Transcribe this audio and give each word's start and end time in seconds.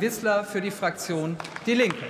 Wissler 0.00 0.44
für 0.44 0.60
die 0.60 0.70
Fraktion 0.70 1.36
Die 1.66 1.74
Linke. 1.74 2.06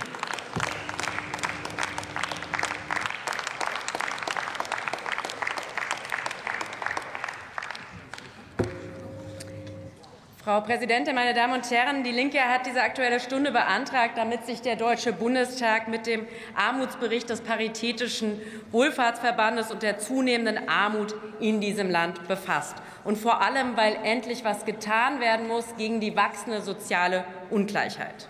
Frau 10.43 10.59
Präsidentin, 10.61 11.13
meine 11.13 11.35
Damen 11.35 11.53
und 11.53 11.69
Herren! 11.69 12.03
Die 12.03 12.11
Linke 12.11 12.39
hat 12.39 12.65
diese 12.65 12.81
Aktuelle 12.81 13.19
Stunde 13.19 13.51
beantragt, 13.51 14.17
damit 14.17 14.47
sich 14.47 14.59
der 14.59 14.75
Deutsche 14.75 15.13
Bundestag 15.13 15.87
mit 15.87 16.07
dem 16.07 16.25
Armutsbericht 16.55 17.29
des 17.29 17.41
Paritätischen 17.41 18.41
Wohlfahrtsverbandes 18.71 19.69
und 19.69 19.83
der 19.83 19.99
zunehmenden 19.99 20.67
Armut 20.67 21.13
in 21.39 21.61
diesem 21.61 21.91
Land 21.91 22.27
befasst. 22.27 22.75
Und 23.03 23.19
vor 23.19 23.43
allem, 23.43 23.77
weil 23.77 23.95
endlich 24.03 24.43
was 24.43 24.65
getan 24.65 25.19
werden 25.19 25.47
muss 25.47 25.75
gegen 25.77 25.99
die 25.99 26.15
wachsende 26.15 26.61
soziale 26.61 27.23
Ungleichheit. 27.51 28.27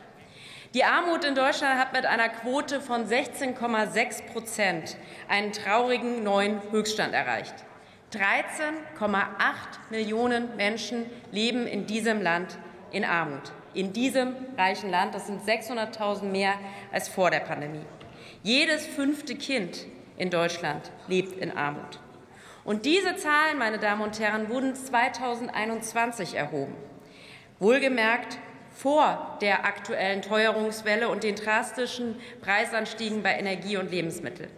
Die 0.73 0.83
Armut 0.83 1.23
in 1.23 1.33
Deutschland 1.33 1.79
hat 1.79 1.93
mit 1.93 2.05
einer 2.05 2.27
Quote 2.27 2.81
von 2.81 3.07
16,6 3.07 4.33
Prozent 4.33 4.97
einen 5.29 5.53
traurigen 5.53 6.25
neuen 6.25 6.59
Höchststand 6.71 7.13
erreicht. 7.13 7.55
13,8 8.11 9.25
Millionen 9.89 10.55
Menschen 10.57 11.05
leben 11.31 11.65
in 11.65 11.85
diesem 11.85 12.21
Land 12.21 12.57
in 12.91 13.05
Armut. 13.05 13.51
In 13.73 13.93
diesem 13.93 14.35
reichen 14.57 14.89
Land, 14.89 15.15
das 15.15 15.27
sind 15.27 15.41
600.000 15.41 16.23
mehr 16.23 16.55
als 16.91 17.07
vor 17.07 17.31
der 17.31 17.39
Pandemie. 17.39 17.85
Jedes 18.43 18.85
fünfte 18.85 19.35
Kind 19.35 19.85
in 20.17 20.29
Deutschland 20.29 20.91
lebt 21.07 21.37
in 21.37 21.55
Armut. 21.55 21.99
Und 22.63 22.85
diese 22.85 23.15
Zahlen, 23.15 23.57
meine 23.57 23.79
Damen 23.79 24.01
und 24.01 24.19
Herren, 24.19 24.49
wurden 24.49 24.75
2021 24.75 26.35
erhoben. 26.35 26.75
Wohlgemerkt 27.59 28.37
vor 28.71 29.37
der 29.41 29.65
aktuellen 29.65 30.21
Teuerungswelle 30.21 31.09
und 31.09 31.23
den 31.23 31.35
drastischen 31.35 32.15
Preisanstiegen 32.41 33.23
bei 33.23 33.37
Energie 33.37 33.77
und 33.77 33.91
Lebensmitteln. 33.91 34.49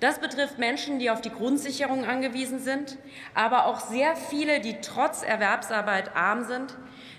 Das 0.00 0.18
betrifft 0.18 0.58
Menschen, 0.58 0.98
die 0.98 1.10
auf 1.10 1.20
die 1.20 1.30
Grundsicherung 1.30 2.04
angewiesen 2.04 2.58
sind, 2.58 2.98
aber 3.34 3.66
auch 3.66 3.80
sehr 3.80 4.14
viele, 4.14 4.60
die 4.60 4.80
trotz 4.80 5.22
Erwerbsarbeit 5.22 6.14
arm 6.14 6.44
sind, 6.44 6.76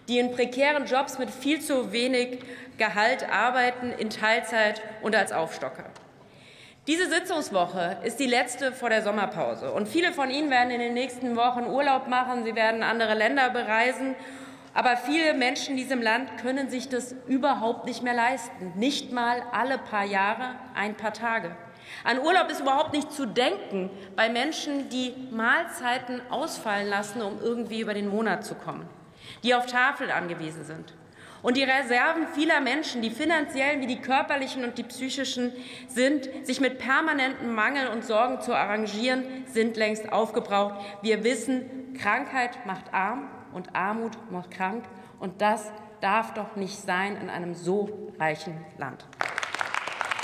die 0.08 0.20
in 0.20 0.32
prekären 0.32 0.86
Jobs 0.86 1.18
mit 1.18 1.32
viel 1.32 1.60
zu 1.60 1.92
wenig 1.92 2.40
Gehalt 2.78 3.28
arbeiten, 3.30 3.92
in 3.92 4.10
Teilzeit 4.10 4.82
und 5.02 5.16
als 5.16 5.32
Aufstocker. 5.32 5.86
Diese 6.86 7.10
Sitzungswoche 7.10 7.98
ist 8.04 8.18
die 8.18 8.28
letzte 8.28 8.72
vor 8.72 8.90
der 8.90 9.02
Sommerpause. 9.02 9.74
Und 9.74 9.90
viele 9.90 10.14
von 10.14 10.30
Ihnen 10.30 10.50
werden 10.50 10.72
in 10.72 10.80
den 10.80 10.94
nächsten 10.94 11.36
Wochen 11.36 11.66
Urlaub 11.66 12.08
machen, 12.08 12.46
sie 12.46 12.56
werden 12.56 12.82
andere 12.82 13.14
Länder 13.14 13.50
bereisen. 13.50 14.16
Aber 14.74 14.96
viele 14.96 15.34
Menschen 15.34 15.72
in 15.72 15.78
diesem 15.78 16.02
Land 16.02 16.38
können 16.38 16.70
sich 16.70 16.88
das 16.88 17.14
überhaupt 17.28 17.86
nicht 17.86 18.04
mehr 18.04 18.14
leisten, 18.14 18.72
nicht 18.76 19.12
mal 19.12 19.42
alle 19.52 19.80
paar 19.80 20.06
Jahre 20.06 20.56
ein 20.76 20.96
paar 20.96 21.14
Tage. 21.14 21.58
An 22.04 22.20
Urlaub 22.20 22.50
ist 22.50 22.62
überhaupt 22.62 22.94
nicht 22.94 23.12
zu 23.12 23.26
denken 23.26 23.90
bei 24.16 24.30
Menschen, 24.30 24.90
die 24.90 25.14
Mahlzeiten 25.32 26.22
ausfallen 26.30 26.88
lassen, 26.88 27.22
um 27.22 27.40
irgendwie 27.42 27.82
über 27.82 27.94
den 27.94 28.08
Monat 28.08 28.46
zu 28.46 28.56
kommen, 28.56 28.88
die 29.44 29.56
auf 29.56 29.66
Tafeln 29.66 30.12
angewiesen 30.12 30.64
sind. 30.66 30.94
Und 31.44 31.56
die 31.56 31.64
Reserven 31.64 32.28
vieler 32.34 32.60
Menschen, 32.60 33.02
die 33.02 33.12
finanziellen 33.12 33.80
wie 33.82 33.88
die 33.88 34.02
körperlichen 34.02 34.64
und 34.64 34.78
die 34.78 34.84
psychischen 34.84 35.54
sind, 35.88 36.30
sich 36.44 36.60
mit 36.60 36.80
permanentem 36.80 37.54
Mangel 37.54 37.88
und 37.90 38.04
Sorgen 38.04 38.42
zu 38.42 38.56
arrangieren, 38.56 39.46
sind 39.46 39.78
längst 39.78 40.12
aufgebraucht. 40.12 40.76
Wir 41.02 41.24
wissen, 41.24 41.94
Krankheit 41.94 42.66
macht 42.66 42.94
arm 42.94 43.30
und 43.54 43.76
Armut 43.76 44.18
macht 44.32 44.52
krank. 44.52 44.86
Und 45.20 45.42
das 45.42 45.72
darf 46.02 46.34
doch 46.34 46.56
nicht 46.56 46.80
sein 46.80 47.16
in 47.16 47.30
einem 47.30 47.54
so 47.54 48.12
reichen 48.20 48.66
Land. 48.78 49.06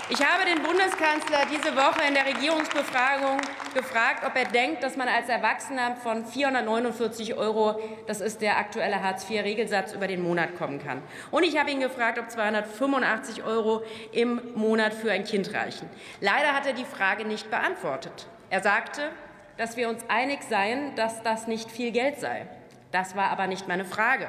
Ich 0.10 0.22
habe 0.22 0.44
den 0.44 0.62
Bundeskanzler 0.62 1.46
diese 1.50 1.78
Woche 1.78 2.06
in 2.06 2.14
der 2.14 2.26
Regierungsbefragung 2.26 3.40
gefragt, 3.74 4.26
ob 4.26 4.36
er 4.36 4.44
denkt, 4.44 4.84
dass 4.84 4.98
man 4.98 5.08
als 5.08 5.30
Erwachsener 5.30 5.96
von 5.96 6.26
449 6.26 7.36
Euro, 7.36 7.80
das 8.06 8.20
ist 8.20 8.42
der 8.42 8.58
aktuelle 8.58 9.02
Hartz-IV-Regelsatz, 9.02 9.94
über 9.94 10.08
den 10.08 10.22
Monat 10.22 10.58
kommen 10.58 10.84
kann. 10.84 11.02
Und 11.32 11.44
ich 11.44 11.58
habe 11.58 11.72
ihn 11.72 11.80
gefragt, 11.80 12.20
ob 12.20 12.30
285 12.30 13.46
Euro 13.46 13.84
im 14.12 14.42
Monat 14.56 14.94
für 14.94 15.10
ein 15.10 15.24
Kind 15.24 15.54
reichen. 15.54 15.90
Leider 16.20 16.54
hat 16.54 16.66
er 16.66 16.74
die 16.74 16.86
Frage 16.86 17.24
nicht 17.24 17.50
beantwortet. 17.50 18.28
Er 18.50 18.62
sagte, 18.62 19.10
dass 19.56 19.78
wir 19.78 19.88
uns 19.88 20.04
einig 20.10 20.40
seien, 20.44 20.96
dass 20.96 21.24
das 21.24 21.48
nicht 21.48 21.72
viel 21.72 21.92
Geld 21.92 22.20
sei. 22.20 22.46
Das 22.92 23.16
war 23.16 23.30
aber 23.30 23.48
nicht 23.48 23.70
meine 23.70 23.86
Frage. 23.86 24.28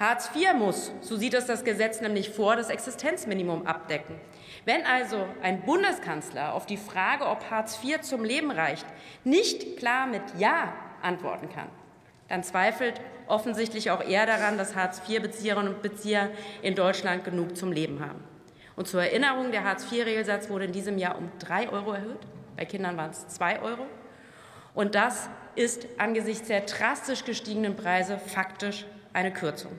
Hartz 0.00 0.30
IV 0.34 0.54
muss, 0.54 0.92
so 1.02 1.16
sieht 1.16 1.34
es 1.34 1.44
das 1.44 1.62
Gesetz 1.62 2.00
nämlich 2.00 2.30
vor, 2.30 2.56
das 2.56 2.70
Existenzminimum 2.70 3.66
abdecken. 3.66 4.14
Wenn 4.64 4.86
also 4.86 5.26
ein 5.42 5.60
Bundeskanzler 5.60 6.54
auf 6.54 6.64
die 6.64 6.78
Frage, 6.78 7.26
ob 7.26 7.50
Hartz 7.50 7.78
IV 7.84 8.00
zum 8.00 8.24
Leben 8.24 8.50
reicht, 8.50 8.86
nicht 9.24 9.76
klar 9.76 10.06
mit 10.06 10.22
Ja 10.38 10.72
antworten 11.02 11.50
kann, 11.50 11.68
dann 12.28 12.42
zweifelt 12.42 12.98
offensichtlich 13.26 13.90
auch 13.90 14.00
er 14.02 14.24
daran, 14.24 14.56
dass 14.56 14.74
Hartz-IV-Bezieherinnen 14.74 15.74
und 15.74 15.82
Bezieher 15.82 16.30
in 16.62 16.74
Deutschland 16.74 17.22
genug 17.22 17.54
zum 17.54 17.70
Leben 17.70 18.00
haben. 18.00 18.24
Und 18.76 18.88
zur 18.88 19.02
Erinnerung, 19.02 19.52
der 19.52 19.64
Hartz-IV-Regelsatz 19.64 20.48
wurde 20.48 20.64
in 20.64 20.72
diesem 20.72 20.96
Jahr 20.96 21.18
um 21.18 21.30
drei 21.38 21.68
Euro 21.68 21.92
erhöht. 21.92 22.26
Bei 22.56 22.64
Kindern 22.64 22.96
waren 22.96 23.10
es 23.10 23.28
zwei 23.28 23.60
Euro. 23.60 23.84
Und 24.72 24.94
das 24.94 25.28
ist 25.56 25.86
angesichts 25.98 26.48
der 26.48 26.62
drastisch 26.62 27.26
gestiegenen 27.26 27.76
Preise 27.76 28.16
faktisch 28.18 28.86
eine 29.12 29.32
Kürzung. 29.32 29.72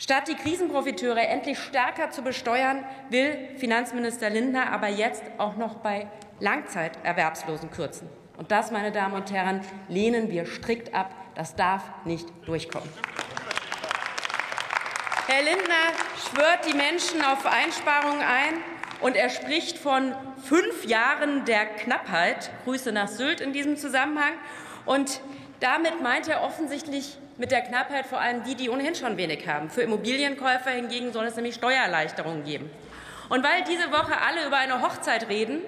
Statt 0.00 0.28
die 0.28 0.36
Krisenprofiteure 0.36 1.26
endlich 1.26 1.58
stärker 1.58 2.10
zu 2.10 2.22
besteuern, 2.22 2.84
will 3.10 3.36
Finanzminister 3.56 4.30
Lindner 4.30 4.70
aber 4.70 4.86
jetzt 4.86 5.24
auch 5.38 5.56
noch 5.56 5.74
bei 5.76 6.06
Langzeiterwerbslosen 6.38 7.72
kürzen. 7.72 8.08
Und 8.36 8.52
das, 8.52 8.70
meine 8.70 8.92
Damen 8.92 9.14
und 9.14 9.32
Herren, 9.32 9.60
lehnen 9.88 10.30
wir 10.30 10.46
strikt 10.46 10.94
ab. 10.94 11.12
Das 11.34 11.56
darf 11.56 11.82
nicht 12.04 12.28
durchkommen. 12.46 12.88
Herr 15.26 15.42
Lindner 15.42 15.74
schwört 16.30 16.64
die 16.70 16.76
Menschen 16.76 17.20
auf 17.20 17.44
Einsparungen 17.44 18.22
ein 18.22 18.54
und 19.00 19.16
er 19.16 19.30
spricht 19.30 19.78
von 19.78 20.14
fünf 20.44 20.84
Jahren 20.84 21.44
der 21.44 21.66
Knappheit. 21.66 22.52
Grüße 22.62 22.92
nach 22.92 23.08
Sylt 23.08 23.40
in 23.40 23.52
diesem 23.52 23.76
Zusammenhang. 23.76 24.34
Und 24.86 25.20
damit 25.58 26.00
meint 26.00 26.28
er 26.28 26.44
offensichtlich 26.44 27.18
mit 27.38 27.52
der 27.52 27.62
Knappheit 27.62 28.06
vor 28.06 28.20
allem 28.20 28.42
die, 28.42 28.56
die 28.56 28.68
ohnehin 28.68 28.96
schon 28.96 29.16
wenig 29.16 29.46
haben. 29.48 29.70
Für 29.70 29.82
Immobilienkäufer 29.82 30.70
hingegen 30.70 31.12
soll 31.12 31.24
es 31.24 31.36
nämlich 31.36 31.54
Steuererleichterungen 31.54 32.44
geben. 32.44 32.68
Und 33.28 33.44
weil 33.44 33.62
diese 33.64 33.90
Woche 33.92 34.20
alle 34.20 34.46
über 34.46 34.56
eine 34.56 34.82
Hochzeit 34.82 35.28
reden, 35.28 35.60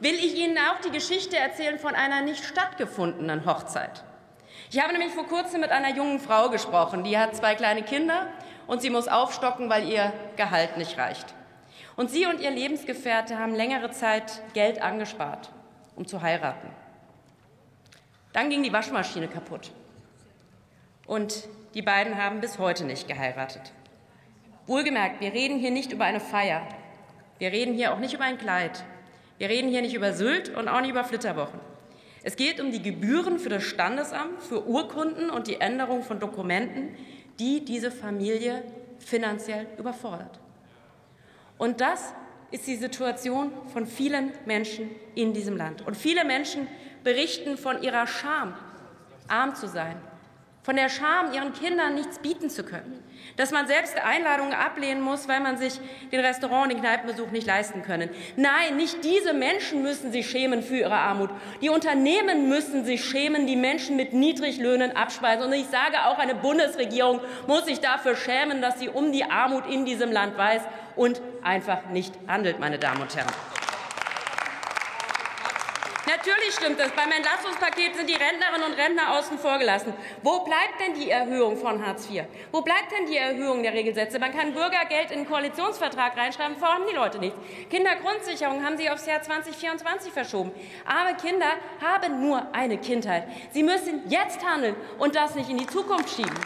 will 0.00 0.14
ich 0.14 0.34
Ihnen 0.36 0.56
auch 0.56 0.80
die 0.80 0.90
Geschichte 0.90 1.36
erzählen 1.36 1.78
von 1.78 1.94
einer 1.94 2.22
nicht 2.22 2.44
stattgefundenen 2.44 3.44
Hochzeit. 3.44 4.02
Ich 4.70 4.80
habe 4.80 4.92
nämlich 4.92 5.12
vor 5.12 5.26
kurzem 5.26 5.60
mit 5.60 5.70
einer 5.70 5.94
jungen 5.94 6.20
Frau 6.20 6.48
gesprochen, 6.48 7.04
die 7.04 7.18
hat 7.18 7.36
zwei 7.36 7.54
kleine 7.54 7.82
Kinder 7.82 8.26
und 8.66 8.80
sie 8.80 8.90
muss 8.90 9.08
aufstocken, 9.08 9.68
weil 9.68 9.88
ihr 9.88 10.12
Gehalt 10.36 10.78
nicht 10.78 10.96
reicht. 10.96 11.34
Und 11.96 12.10
sie 12.10 12.24
und 12.24 12.40
ihr 12.40 12.50
Lebensgefährte 12.50 13.38
haben 13.38 13.54
längere 13.54 13.90
Zeit 13.90 14.40
Geld 14.54 14.80
angespart, 14.80 15.50
um 15.96 16.06
zu 16.06 16.22
heiraten. 16.22 16.70
Dann 18.32 18.48
ging 18.48 18.62
die 18.62 18.72
Waschmaschine 18.72 19.28
kaputt 19.28 19.72
und 21.10 21.48
die 21.74 21.82
beiden 21.82 22.16
haben 22.16 22.40
bis 22.40 22.60
heute 22.60 22.84
nicht 22.84 23.08
geheiratet. 23.08 23.72
Wohlgemerkt, 24.68 25.20
wir 25.20 25.32
reden 25.32 25.58
hier 25.58 25.72
nicht 25.72 25.90
über 25.90 26.04
eine 26.04 26.20
Feier. 26.20 26.62
Wir 27.40 27.50
reden 27.50 27.74
hier 27.74 27.92
auch 27.92 27.98
nicht 27.98 28.14
über 28.14 28.22
ein 28.22 28.38
Kleid. 28.38 28.84
Wir 29.36 29.48
reden 29.48 29.70
hier 29.70 29.82
nicht 29.82 29.94
über 29.94 30.12
Sylt 30.12 30.54
und 30.56 30.68
auch 30.68 30.80
nicht 30.80 30.90
über 30.90 31.02
Flitterwochen. 31.02 31.58
Es 32.22 32.36
geht 32.36 32.60
um 32.60 32.70
die 32.70 32.80
Gebühren 32.80 33.40
für 33.40 33.48
das 33.48 33.64
Standesamt, 33.64 34.40
für 34.40 34.68
Urkunden 34.68 35.30
und 35.30 35.48
die 35.48 35.60
Änderung 35.60 36.04
von 36.04 36.20
Dokumenten, 36.20 36.94
die 37.40 37.64
diese 37.64 37.90
Familie 37.90 38.62
finanziell 39.00 39.66
überfordert. 39.78 40.38
Und 41.58 41.80
das 41.80 42.14
ist 42.52 42.68
die 42.68 42.76
Situation 42.76 43.50
von 43.72 43.84
vielen 43.84 44.30
Menschen 44.46 44.88
in 45.16 45.32
diesem 45.32 45.56
Land. 45.56 45.84
Und 45.84 45.96
viele 45.96 46.24
Menschen 46.24 46.68
berichten 47.02 47.56
von 47.56 47.82
ihrer 47.82 48.06
Scham, 48.06 48.54
arm 49.26 49.56
zu 49.56 49.66
sein, 49.66 49.96
von 50.62 50.76
der 50.76 50.90
Scham, 50.90 51.32
ihren 51.32 51.54
Kindern 51.54 51.94
nichts 51.94 52.18
bieten 52.18 52.50
zu 52.50 52.64
können, 52.64 53.02
dass 53.36 53.50
man 53.50 53.66
selbst 53.66 53.96
Einladungen 53.96 54.52
ablehnen 54.52 55.00
muss, 55.00 55.26
weil 55.26 55.40
man 55.40 55.56
sich 55.56 55.80
den 56.12 56.20
Restaurant- 56.20 56.64
und 56.64 56.68
den 56.74 56.80
Kneipenbesuch 56.80 57.30
nicht 57.30 57.46
leisten 57.46 57.82
können. 57.82 58.10
Nein, 58.36 58.76
nicht 58.76 59.02
diese 59.02 59.32
Menschen 59.32 59.82
müssen 59.82 60.12
sich 60.12 60.28
schämen 60.28 60.62
für 60.62 60.76
ihre 60.76 60.94
Armut. 60.94 61.30
Die 61.62 61.70
Unternehmen 61.70 62.48
müssen 62.48 62.84
sich 62.84 63.04
schämen, 63.04 63.46
die 63.46 63.56
Menschen 63.56 63.96
mit 63.96 64.12
Niedriglöhnen 64.12 64.94
abspeisen. 64.96 65.44
Und 65.44 65.52
ich 65.54 65.66
sage 65.66 66.04
auch, 66.04 66.18
eine 66.18 66.34
Bundesregierung 66.34 67.20
muss 67.46 67.64
sich 67.64 67.80
dafür 67.80 68.14
schämen, 68.14 68.60
dass 68.60 68.78
sie 68.78 68.90
um 68.90 69.12
die 69.12 69.24
Armut 69.24 69.66
in 69.66 69.86
diesem 69.86 70.12
Land 70.12 70.36
weiß 70.36 70.62
und 70.94 71.22
einfach 71.42 71.86
nicht 71.86 72.14
handelt, 72.28 72.60
meine 72.60 72.78
Damen 72.78 73.00
und 73.00 73.16
Herren. 73.16 73.32
Natürlich 76.20 76.54
stimmt 76.54 76.78
das. 76.78 76.90
Beim 76.92 77.10
Entlastungspaket 77.10 77.96
sind 77.96 78.06
die 78.06 78.12
Rentnerinnen 78.12 78.70
und 78.70 78.78
Rentner 78.78 79.16
außen 79.16 79.38
vor 79.38 79.58
gelassen. 79.58 79.94
Wo 80.22 80.40
bleibt 80.40 80.78
denn 80.78 80.92
die 80.92 81.08
Erhöhung 81.08 81.56
von 81.56 81.84
Hartz 81.86 82.10
IV? 82.10 82.24
Wo 82.52 82.60
bleibt 82.60 82.92
denn 82.92 83.06
die 83.06 83.16
Erhöhung 83.16 83.62
der 83.62 83.72
Regelsätze? 83.72 84.18
Man 84.18 84.30
kann 84.36 84.52
Bürgergeld 84.52 85.12
in 85.12 85.20
den 85.20 85.26
Koalitionsvertrag 85.26 86.14
reinschreiben, 86.18 86.58
vorhaben 86.58 86.84
die 86.90 86.94
Leute 86.94 87.20
nichts. 87.20 87.38
Kindergrundsicherung 87.70 88.62
haben 88.62 88.76
sie 88.76 88.90
aufs 88.90 89.06
Jahr 89.06 89.22
2024 89.22 90.12
verschoben. 90.12 90.52
Arme 90.84 91.16
Kinder 91.16 91.52
haben 91.80 92.20
nur 92.20 92.54
eine 92.54 92.76
Kindheit. 92.76 93.26
Sie 93.52 93.62
müssen 93.62 94.02
jetzt 94.10 94.44
handeln 94.44 94.76
und 94.98 95.16
das 95.16 95.34
nicht 95.34 95.48
in 95.48 95.56
die 95.56 95.66
Zukunft 95.68 96.14
schieben. 96.14 96.38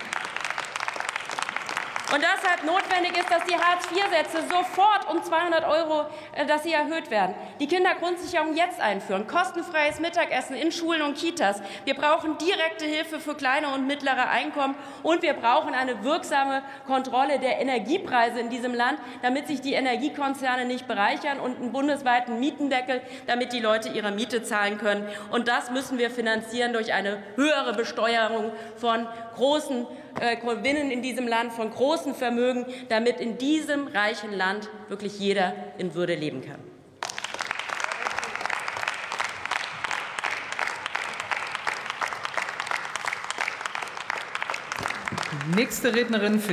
Und 2.12 2.22
deshalb 2.22 2.64
notwendig 2.64 3.16
ist, 3.16 3.30
dass 3.30 3.44
die 3.44 3.56
Hartz-IV-Sätze 3.56 4.46
sofort 4.48 5.08
um 5.10 5.22
200 5.22 5.64
Euro, 5.64 6.06
äh, 6.34 6.44
dass 6.44 6.62
sie 6.62 6.72
erhöht 6.72 7.10
werden. 7.10 7.34
Die 7.60 7.66
Kindergrundsicherung 7.66 8.54
jetzt 8.54 8.78
einführen, 8.78 9.26
kostenfreies 9.26 10.00
Mittagessen 10.00 10.54
in 10.54 10.70
Schulen 10.70 11.00
und 11.00 11.16
Kitas. 11.16 11.62
Wir 11.86 11.94
brauchen 11.94 12.36
direkte 12.36 12.84
Hilfe 12.84 13.20
für 13.20 13.34
kleine 13.34 13.68
und 13.68 13.86
mittlere 13.86 14.28
Einkommen 14.28 14.74
und 15.02 15.22
wir 15.22 15.32
brauchen 15.32 15.74
eine 15.74 16.04
wirksame 16.04 16.62
Kontrolle 16.86 17.38
der 17.38 17.58
Energiepreise 17.60 18.38
in 18.38 18.50
diesem 18.50 18.74
Land, 18.74 18.98
damit 19.22 19.46
sich 19.46 19.62
die 19.62 19.72
Energiekonzerne 19.72 20.66
nicht 20.66 20.86
bereichern 20.86 21.40
und 21.40 21.56
einen 21.56 21.72
bundesweiten 21.72 22.38
Mietendeckel, 22.38 23.00
damit 23.26 23.54
die 23.54 23.60
Leute 23.60 23.88
ihre 23.88 24.12
Miete 24.12 24.42
zahlen 24.42 24.76
können. 24.76 25.08
Und 25.30 25.48
das 25.48 25.70
müssen 25.70 25.96
wir 25.96 26.10
finanzieren 26.10 26.74
durch 26.74 26.92
eine 26.92 27.22
höhere 27.36 27.72
Besteuerung 27.72 28.52
von 28.76 29.08
großen 29.36 29.86
äh, 30.20 30.36
Gewinnen 30.36 30.90
in 30.90 31.02
diesem 31.02 31.26
Land, 31.26 31.52
von 31.52 31.70
großen 31.70 32.14
Vermögen, 32.14 32.66
damit 32.88 33.20
in 33.20 33.38
diesem 33.38 33.88
reichen 33.88 34.32
Land 34.32 34.68
wirklich 34.88 35.18
jeder 35.18 35.54
in 35.78 35.94
Würde 35.94 36.14
leben 36.14 36.40
kann. 36.40 36.60
Nächste 45.56 45.94
Rednerin 45.94 46.40
für 46.40 46.48
die 46.48 46.52